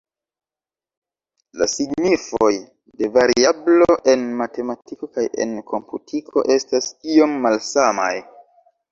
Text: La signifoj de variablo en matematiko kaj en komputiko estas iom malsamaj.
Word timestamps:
La 1.61 1.65
signifoj 1.73 2.47
de 3.01 3.09
variablo 3.17 3.97
en 4.13 4.23
matematiko 4.39 5.09
kaj 5.17 5.25
en 5.45 5.53
komputiko 5.73 6.45
estas 6.55 6.89
iom 7.17 7.37
malsamaj. 7.45 8.09